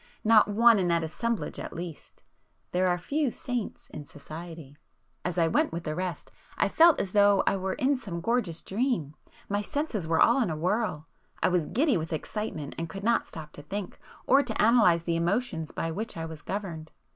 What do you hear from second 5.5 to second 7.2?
with the rest, I felt as